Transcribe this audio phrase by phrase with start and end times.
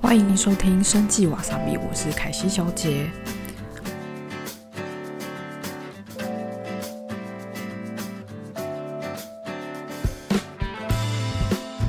[0.00, 3.08] 欢迎收听《生计瓦萨比》，我是凯西小姐。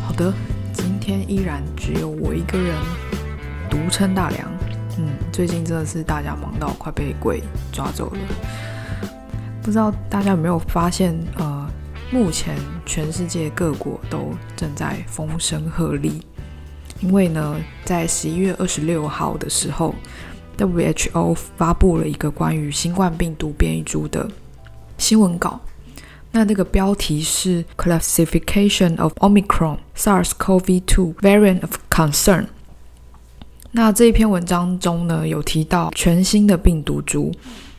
[0.03, 0.31] 好的，
[0.71, 2.77] 今天依然只有我一个人
[3.71, 4.47] 独撑大梁。
[4.99, 7.41] 嗯，最近真的是大家忙到快被鬼
[7.71, 8.17] 抓走了。
[9.65, 11.67] 不知道大家有没有发现，呃，
[12.11, 16.21] 目前全世界各国都正在风声鹤唳，
[17.01, 19.95] 因为呢，在十一月二十六号的时候
[20.59, 24.29] ，WHO 发布了一个关于新冠病毒变异株的
[24.99, 25.59] 新闻稿。
[26.31, 32.45] 那那个标题是 Classification of Omicron SARS-CoV-2 Variant of Concern。
[33.71, 37.31] 那这一篇文章中呢，有提到全新的病毒株。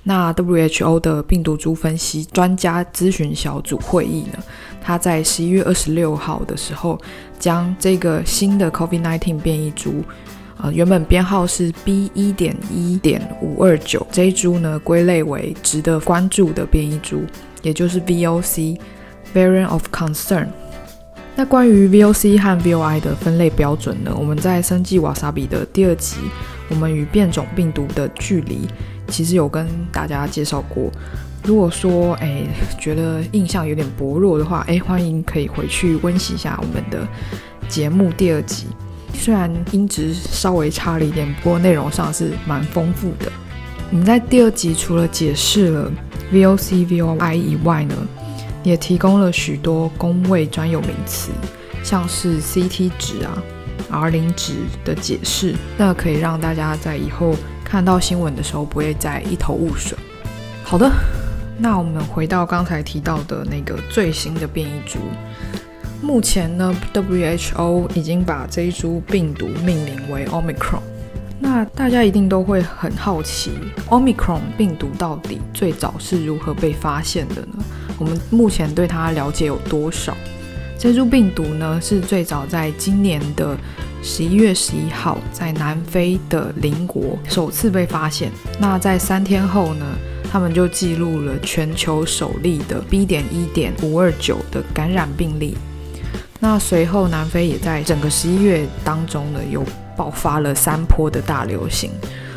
[0.09, 4.39] 那 WHO 的病毒株分析专家咨询小组会议呢，
[4.81, 6.97] 他在十一月二十六号的时候，
[7.41, 10.05] 将这个新的 COVID-19 变异株，
[10.59, 17.23] 呃，原本编号是 B 一点一点五二九这一株呢，归类为值得关注的变异株，
[17.63, 20.47] 也就是 VOC（Variant of Concern）。
[21.35, 26.19] 那关于 VOC 和 VOI 的分类标准呢，我们在生计瓦萨比的第二集，
[26.69, 28.69] 我们与变种病毒的距离。
[29.09, 30.91] 其实有跟大家介绍过，
[31.45, 32.43] 如果说哎
[32.79, 37.07] 觉得印象有点薄弱的话，哎欢迎可以回去温习一下我们的
[37.69, 38.67] 节目第二集。
[39.15, 43.33] 虽然音质稍微差了一点，不过内容上是蛮丰富的。
[43.91, 45.91] 我们在第二集除了解释了
[46.33, 47.95] VOC、VOI 以外呢，
[48.63, 51.31] 也提供了许多工位专有名词，
[51.83, 53.43] 像是 CT 值啊、
[53.91, 57.35] R 零值的解释，那可以让大家在以后。
[57.69, 59.99] 看到新闻的时候不会再一头雾水。
[60.63, 60.89] 好的，
[61.59, 65.01] 那我们回到刚才提到的那个最新的变异株。
[66.01, 70.79] 目前呢，WHO 已经把这一株病毒命名为 Omicron。
[71.41, 73.51] 那大家一定都会很好奇
[73.91, 77.65] ，Omicron 病毒到底最早是如何被发现的呢？
[77.99, 80.17] 我们目前对它了解有多少？
[80.79, 83.57] 这株病毒呢，是最早在今年的。
[84.03, 88.31] 十一月十一号，在南非的邻国首次被发现。
[88.61, 89.85] 那在三天后呢，
[90.31, 93.05] 他们就记录了全球首例的 B.
[93.05, 95.57] 点一点五二九的感染病例。
[96.39, 99.65] 那随后，南非也在整个十一月当中呢，又
[99.97, 101.91] 爆发了三波的大流行。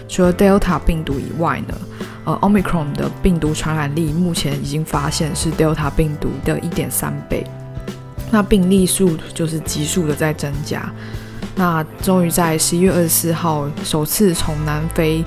[0.08, 1.78] 除了 Delta 病毒以外呢，
[2.26, 7.46] 呃，Omicron 的病毒传染力目前已经发现是 Delta 病毒的一点三倍。
[8.32, 10.92] 那病例数就是急速的在增加。
[11.56, 15.24] 那终于在十一月二十四号首次从南非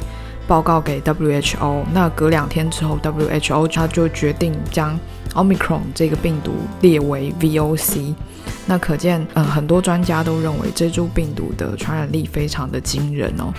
[0.47, 1.85] 报告给 WHO。
[1.93, 4.99] 那隔两天之后，WHO 他就决定将
[5.35, 8.15] Omicron 这个病毒列为 VOC。
[8.67, 13.53] 那可见，嗯，很多专家都认为这株病毒的传染力非常的惊人哦。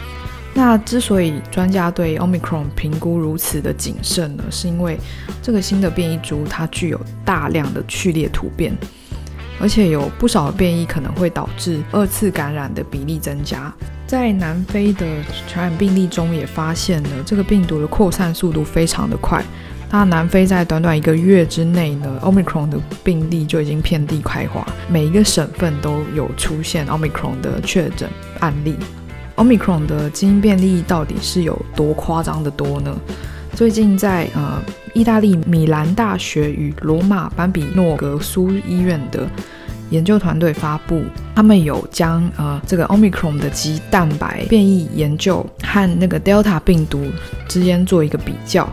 [0.55, 4.97] 那之所以专家对 Omicron 评估如此的谨慎呢，是因为
[5.41, 8.75] 这个新的变异株它具有大量的序列突变。
[9.63, 13.73] 而且有不少变异可能会导致二次感染的比例增加。
[14.05, 15.07] 在南非的
[15.47, 19.41] 传染病例中也发现了这个病毒的扩散速度非常的快。
[19.89, 28.09] 那南非在短短一个月之内呢，Omicron 的病例就已经遍地开花，每一个省份都有出现 Omicron 的确诊
[28.41, 28.75] 案例。
[29.37, 32.93] Omicron 的基因变异到底是有多夸张的多呢？
[33.55, 34.61] 最近在呃
[34.93, 39.27] 意大利米兰大学与罗马班比诺格苏医院的
[39.89, 41.03] 研究团队发布，
[41.35, 47.05] 他们有将呃这个 Omicron 的肌蛋白变异研究和那个 Delta 病毒
[47.47, 48.67] 之间做一个比较。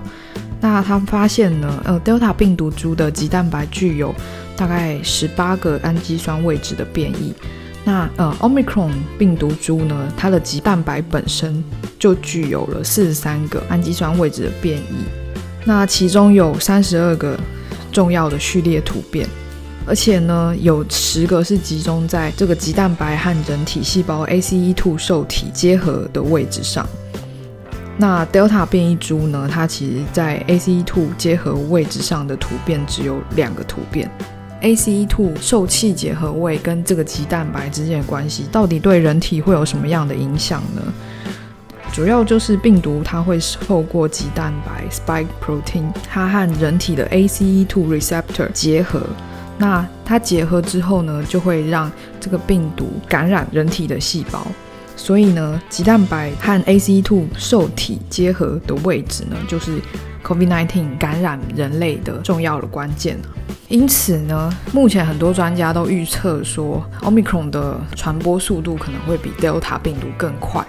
[0.60, 4.14] 那他发现呢，呃 Delta 病毒株的肌蛋白具有
[4.56, 7.34] 大概十八个氨基酸位置的变异。
[7.82, 11.64] 那呃，Omicron 病毒株呢，它的棘蛋白本身
[11.98, 15.04] 就具有了四十三个氨基酸位置的变异，
[15.64, 17.38] 那其中有三十二个
[17.92, 19.28] 重要的序列突变，
[19.86, 26.86] 而且呢，有十个是集中在这个棘蛋白和人体细胞 ACE2 受体结合的位置上。
[27.98, 34.10] 那 Delta 变异株呢，它其实在 ACE2 结合位置上的突变只有两个突变。
[34.62, 40.82] ACE2 受气结合位跟这个肌蛋白之间的关系，到底对人体会有什么样的影响呢？
[41.92, 49.02] 主要就是病毒它会透过肌蛋白 spike protein，它和人体的 ACE2 receptor 结合。
[49.58, 54.46] 那它结合之后呢，就会让这个病毒感染人体的细胞。
[54.96, 59.80] 所以呢，鸡蛋白和 ACE2 受体结合的位置呢，就是
[60.24, 63.18] COVID-19 感染人类的重要的关键
[63.68, 70.66] 因此呢，目前很多专家都预测说，Omicron 的传播速度可能会比 Delta 病毒更快。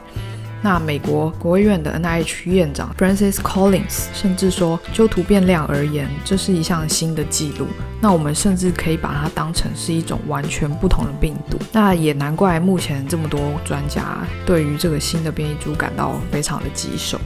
[0.64, 7.66] 那美国国卫院的 NIH 院长 Francis Collins 甚至说，就突变量而言，这是一项新的记录。
[8.00, 11.58] 那我们甚至可以把它当成是一种完全不同的病毒。
[11.72, 17.20] 那也难怪目前这么多专家对于这个新的变异株感到非常的棘手。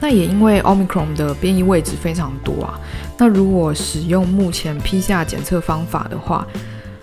[0.00, 2.78] 那也因为 Omicron 的变异位置非常多啊。
[3.18, 6.46] 那如果使用目前 PCR 检测方法的话，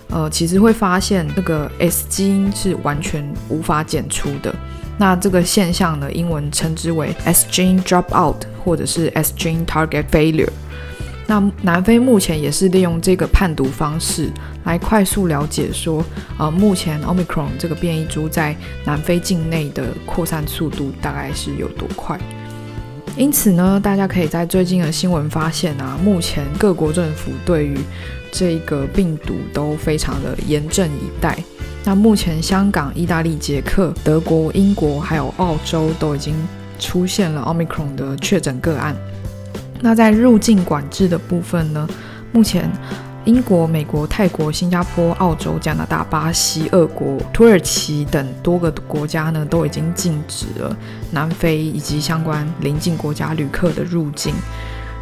[0.10, 4.54] 呃，其实会发现这个 S 基因是完全无法检出的。
[5.00, 10.50] 那这个现象呢，英文称之为 S gene dropout，或者是 S gene target failure。
[11.26, 14.30] 那南非目前也是利用这个判读方式
[14.66, 16.04] 来快速了解说，
[16.38, 22.20] 呃，目前 Omicron 这个变异株在南非境内的扩散速度大概是有多快。
[23.16, 27.78] 因此呢，大家可以在最近的新闻发现啊，目前各国政府对于
[28.32, 31.38] 这个病毒都非常的严阵以待。
[31.84, 36.36] 那目前香港、意大利、捷克、德国、英国还有澳洲都已经
[36.78, 38.96] 出现了 Omicron 的确诊个案。
[39.82, 41.88] 那在入境管制的部分呢，
[42.32, 42.70] 目前
[43.26, 50.76] 英国、美国、泰国、新加坡、澳洲、加拿大、巴西、俄国、土耳其等多个国家呢，都已经禁止了
[51.12, 54.34] 南非以及相关邻近国家旅客的入境。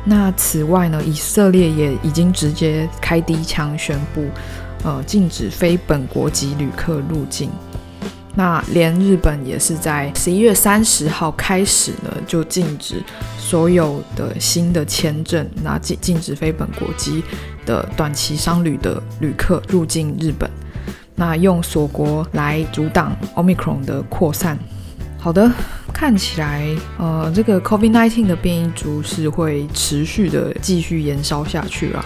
[0.06, 4.26] 那此外呢，以色列也已经直接开第一枪宣布。
[4.84, 7.50] 呃，禁止非本国籍旅客入境。
[8.36, 13.04] 那连日本也是在十一月三十号开始呢，就禁止
[13.40, 17.24] 所有的新的签证，那禁禁止非本国籍
[17.66, 20.48] 的短期商旅的旅客入境日本。
[21.16, 24.56] 那用锁国来阻挡 Omicron 的扩散。
[25.18, 25.52] 好的，
[25.92, 26.64] 看起来
[27.00, 32.06] 呃，这个 COVID-19 的变异株是会持续的继续延烧下去啦。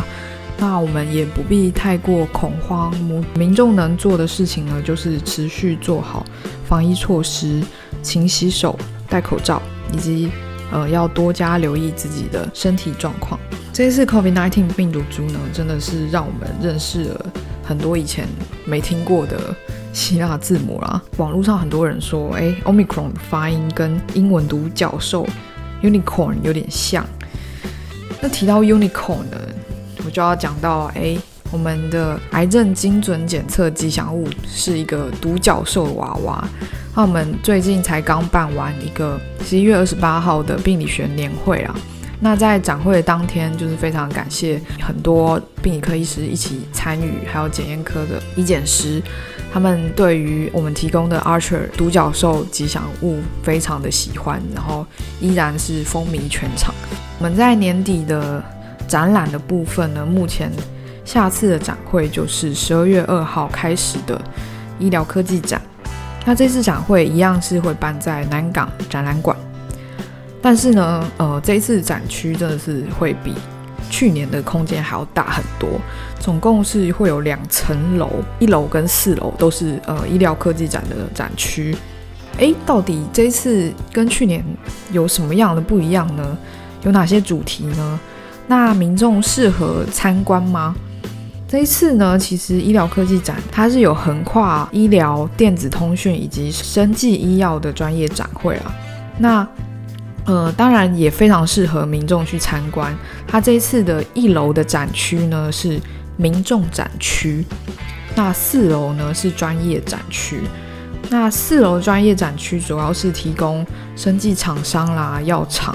[0.62, 2.94] 那我们也不必太过恐慌，
[3.34, 6.24] 民众能做的事情呢，就是持续做好
[6.68, 7.64] 防疫措施，
[8.04, 8.78] 勤洗手、
[9.10, 9.60] 戴口罩，
[9.92, 10.30] 以及
[10.72, 13.40] 呃要多加留意自己的身体状况。
[13.74, 17.26] 这次 COVID-19 病毒株呢，真的是让我们认识了
[17.64, 18.28] 很多以前
[18.64, 19.56] 没听过的
[19.92, 21.02] 希腊字母啦。
[21.18, 25.28] 网络上很多人说，哎，Omicron 发音跟英文读角兽
[25.82, 27.04] unicorn 有点像。
[28.22, 29.42] 那提到 unicorn 呢？
[30.12, 31.18] 就要讲到，哎，
[31.52, 36.48] 我们的癌症精准检测吉祥物是一个独角兽娃娃。
[36.94, 41.74] 那我们最近才刚办完一个十一月二十八号的病理学年会啊。
[42.20, 49.02] 那在展会的当天，就是非常感谢很多病理科医师一起参与，还有检验科的医检师，
[49.52, 54.86] 他们对于我们提供的 Archer 独角兽吉祥物非常的喜欢，然后
[55.20, 56.76] 依然是风靡全场。
[57.18, 58.44] 我们在年底的。
[58.92, 60.52] 展览的部分呢，目前
[61.06, 64.22] 下次的展会就是十二月二号开始的
[64.80, 65.62] 医疗科技展。
[66.26, 69.34] 那这次展会一样是会办在南港展览馆，
[70.42, 73.34] 但是呢，呃，这一次展区真的是会比
[73.90, 75.70] 去年的空间还要大很多，
[76.20, 78.10] 总共是会有两层楼，
[78.40, 81.74] 一楼跟四楼都是呃医疗科技展的展区。
[82.40, 84.44] 诶，到底这次跟去年
[84.92, 86.38] 有什么样的不一样呢？
[86.84, 88.00] 有哪些主题呢？
[88.52, 90.76] 那民众适合参观吗？
[91.48, 98.76] 这一次呢，其实医疗科技展它是有横跨医疗、电子通讯以及生技医药的专业展会啊。
[99.18, 99.48] 那
[100.26, 102.94] 呃，当然也非常适合民众去参观。
[103.26, 105.80] 它这一次的一楼的展区呢是
[106.18, 107.46] 民众展区，
[108.18, 110.42] 那四楼呢是专业展区。
[111.10, 113.66] 那四楼专业展区主要是提供
[113.96, 115.74] 生技厂商啦、药厂。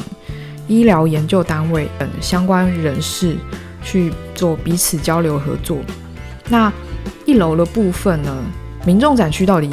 [0.69, 3.37] 医疗研究单位等相关人士
[3.83, 5.79] 去做彼此交流合作。
[6.49, 6.73] 那
[7.25, 8.37] 一楼的部分呢？
[8.85, 9.69] 民众展区到底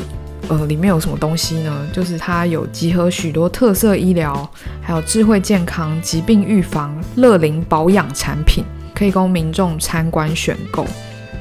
[0.47, 1.88] 呃里面有什么东西呢？
[1.93, 4.50] 就是它有集合许多特色医疗，
[4.81, 8.63] 还有智慧健康、疾病预防、乐龄保养产品，
[8.95, 10.83] 可以供民众参观选购。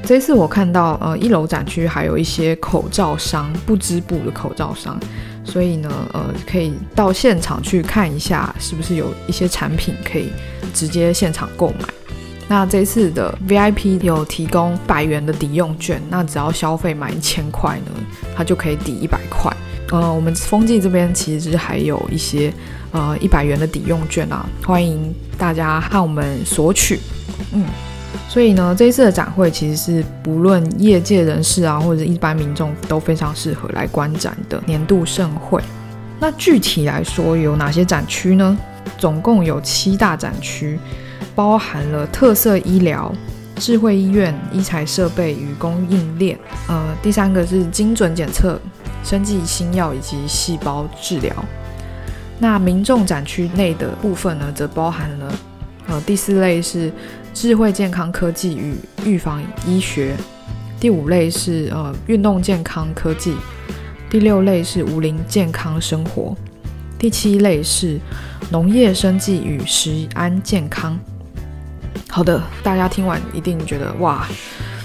[0.04, 5.00] 这次我看到呃一楼展区还有一些口罩商，不织布的口罩商。
[5.44, 10.30] 所以呢，呃，可以到现场去看一下，是不是有一些产品可以
[10.72, 11.88] 直接现场购买。
[12.48, 17.92] 那这次的 VIP 有提供百元的抵用券，那只要消费满一千块呢，
[18.36, 19.50] 它就可以抵一百块。
[19.90, 22.52] 呃，我们风纪这边其实还有一些
[22.92, 26.98] 呃一百元的抵用券啊，欢迎大家和我们索取。
[27.52, 27.64] 嗯，
[28.28, 35.62] 所以呢，这一次的展会其实是不论业界人士啊，或者一般民众都非常适合来观展的年度盛会。
[36.18, 38.56] 那具体来说有哪些展区呢？
[38.98, 40.78] 总共有七大展区，
[41.34, 43.12] 包含了特色医疗、
[43.56, 46.38] 智慧医院、医材设备与供应链。
[46.68, 48.60] 呃，第三个是精准检测、
[49.04, 51.32] 生技新药以及细胞治疗。
[52.38, 55.34] 那民众展区内的部分呢，则包含了
[55.88, 56.92] 呃第四类是
[57.34, 58.74] 智慧健康科技与
[59.04, 60.14] 预防医学，
[60.78, 63.34] 第五类是呃运动健康科技。
[64.10, 66.36] 第六类是无龄健康生活，
[66.98, 67.98] 第七类是
[68.50, 70.98] 农业生计与食安健康。
[72.08, 74.28] 好的，大家听完一定觉得哇，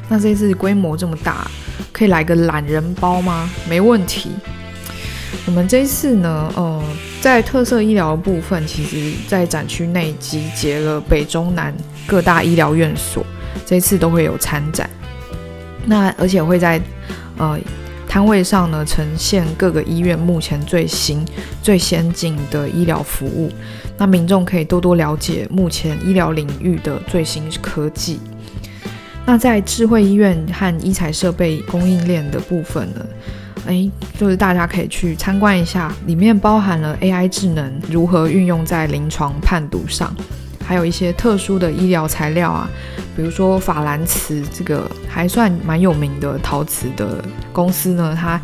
[0.07, 1.45] 那这次规模这么大，
[1.91, 3.49] 可以来个懒人包吗？
[3.69, 4.31] 没问题。
[5.45, 6.81] 我们这次呢，呃，
[7.19, 11.75] 在特色医疗部分，其实在展区内集结了北中南
[12.07, 13.23] 各大医疗院所，
[13.65, 14.89] 这次都会有参展。
[15.85, 16.81] 那而且会在
[17.37, 17.59] 呃。
[18.09, 21.23] 摊位上呢，呈现各个医院目前最新、
[21.61, 23.51] 最先进的医疗服务，
[23.97, 28.19] 那民众可以多多了解目前医疗领域的最新科技。
[29.25, 33.05] 那在智慧医院和医材设备供应链的部分呢，
[33.65, 40.15] 诶，就是大家可以去参观一下，里面包含了 AI 智能如何运用在临床判读上。
[40.67, 42.69] 还有一些特殊的医疗材料啊，
[43.15, 48.41] 比如说法兰瓷这个还算蛮有名的陶瓷的公司呢，它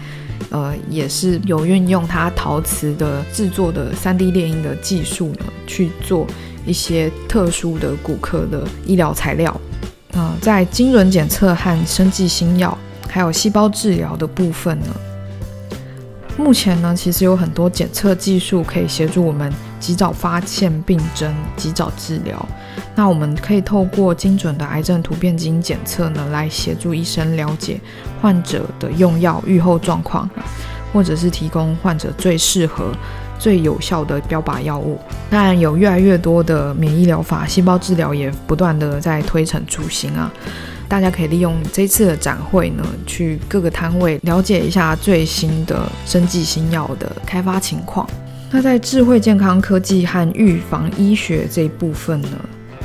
[0.50, 6.25] 呃也是有运用它陶瓷的制作的 3D 列印的技术呢，去做
[6.65, 9.60] 一些特殊的骨科的医疗材料。
[10.13, 12.77] 啊，在精准检测和生技新药，
[13.10, 14.86] 还有细胞治疗的部分呢。
[16.36, 22.46] 目前呢，其实有很多检测技术可以协助我们及早发现病症、及早治疗。
[22.96, 27.80] 那我们可以透过精准的癌症突变基因检测呢，来协助医生了解
[28.22, 30.28] 患者的用药预后状况，
[30.92, 32.92] 或者是提供患者最适合、
[33.38, 35.00] 最有效的标靶药物。
[35.30, 40.32] 当然，有越来越多的免疫疗法、细胞治疗也不断的在推陈出新啊。
[40.94, 48.08] 大家可以利用这次的展会呢，去各个摊位了解一下最新的生技新药的开发情况。
[48.52, 52.38] 那在智慧健康科技和预防医学这一部分呢，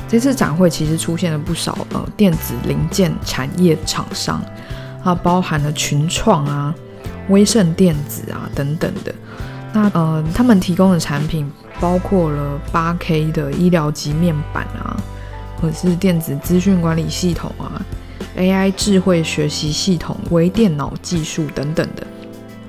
[0.07, 4.43] 这次展会其实出现了不少呃电子零件产业厂商，
[5.03, 6.73] 啊，包含了群创啊、
[7.27, 9.13] 威盛电子啊等等的。
[9.71, 11.47] 那呃，他们提供的产品
[11.79, 14.97] 包括了八 K 的医疗级面板啊，
[15.61, 17.79] 或者是电子资讯管理系统啊。
[18.39, 22.07] AI 智慧学习系统、微电脑技术等等的，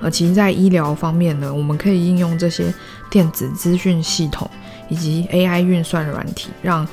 [0.01, 2.73] 呃，其实，在医疗方面呢，我们可以应用这些
[3.09, 4.49] 电子资讯系统
[4.89, 6.85] 以及 AI 运算软体，让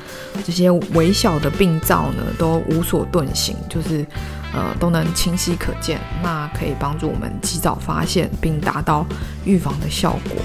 [0.44, 4.06] 这些微小的病灶呢都无所遁形，就是
[4.54, 9.04] 呃都能清晰可见，那可以帮助我们及早发现并达到
[9.44, 10.36] 预防的效果。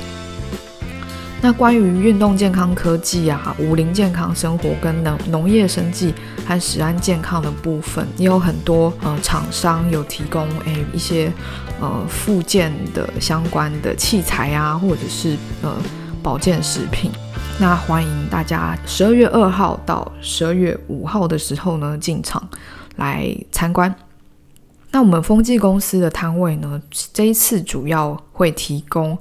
[1.44, 6.14] 那关于运动健康科技啊、五龄健康生活跟农农业生计
[6.48, 11.30] 和食安健康的部分，也有很多呃厂商有提供诶一些
[11.82, 15.76] 呃附件的相关的器材啊，或者是呃
[16.24, 17.12] 保健食品。
[17.60, 22.42] 那欢迎大家十二月二号到十二月五号的时候呢进场
[22.96, 23.94] 来参观。
[24.92, 26.82] 那我们风纪公司的摊位呢，
[27.12, 29.18] 这一次主要会提供。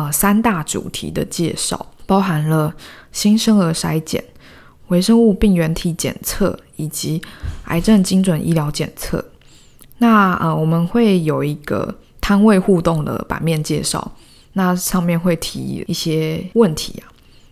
[0.00, 2.74] 呃，三大主题的介绍包含了
[3.12, 4.24] 新生儿筛检、
[4.88, 7.20] 微生物病原体检测以及
[7.64, 9.22] 癌症精准医疗检测。
[9.98, 14.12] 那呃，我们会有一个摊位互动的版面介绍，
[14.54, 17.09] 那上面会提一些问题啊。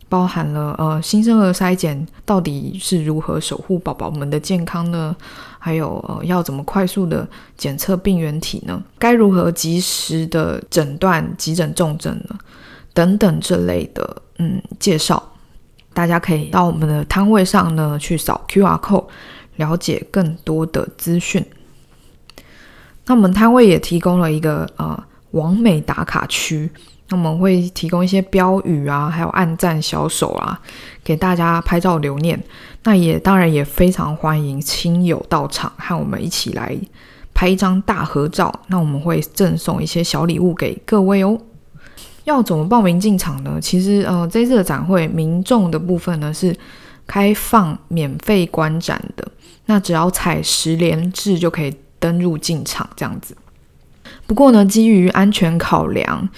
[0.08, 5.14] 包含了呃新生儿筛检到底是如何守护宝宝们的健康呢？
[5.58, 8.82] 还有呃要怎么快速的检测病原体呢？
[8.98, 12.38] 该如何及时的诊断急诊重症呢？
[12.94, 15.22] 等等这类的嗯介绍，
[15.92, 19.06] 大家可以到我们的摊位上呢去扫 Q R code
[19.56, 21.44] 了解更多的资讯。
[23.06, 26.70] 那我们摊位也提供了一个呃完美打卡区。
[27.08, 30.60] 那我们会提供一些标语啊，还有暗赞小手啊，
[31.02, 32.38] 给大家拍照留念。
[32.84, 36.76] 那也当然也非常欢迎亲友到场和我们一起来
[37.34, 38.52] 拍一张大合照。
[38.68, 41.38] 那我们会赠送一些小礼物给各位哦。
[42.24, 43.58] 要怎么报名进场呢？
[43.60, 46.54] 其实呃，这次的展会民众的部分呢是
[47.06, 49.26] 开放免费观展的，
[49.64, 53.34] 那只要踩十连制就可以登入进场这样子。
[54.28, 56.28] 不过呢，基于安全考量，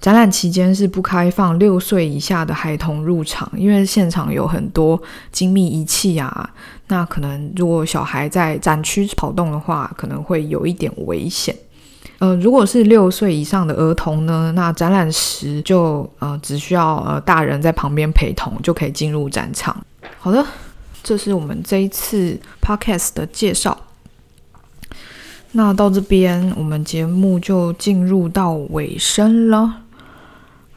[0.00, 4.98] 展览期间是不开放六岁以下的孩童入场，因为现场有很多
[5.32, 6.48] 精密仪器啊。
[6.86, 11.52] 那可能如果小孩在展区跑动的话，可能会有一点危险。
[12.20, 19.76] 呃，如果是六岁以上的儿童呢，那展览时就呃只需要呃大人在旁边陪同就可以进入展场。
[20.20, 20.46] 好的，
[21.02, 23.76] 这是我们这一次 podcast 的介绍。
[25.52, 29.82] 那到这边，我们节目就进入到尾声了。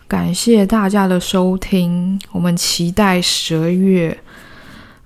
[0.08, 4.20] 感谢大家的收听，我们期待十二月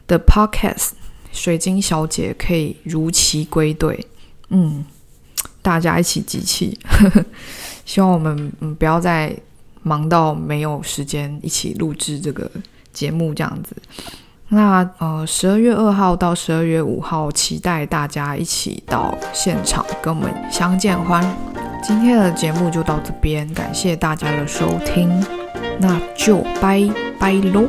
[0.08, 0.92] 的 podcast，
[1.32, 4.06] 水晶小姐可以如期归队。
[4.50, 4.86] 嗯，
[5.62, 6.78] 大家一起集气，
[7.86, 9.36] 希望我们不要再
[9.84, 12.50] 忙到没有时间一起录制这个
[12.94, 13.76] 节目这样子。
[14.50, 21.24] 那呃，十二月二号到十二月五号，期待大家一起到现场跟我们相见欢。
[21.84, 25.10] 今天的节目就到这边，感谢大家的收听，
[25.80, 26.82] 那就拜
[27.20, 27.66] 拜喽。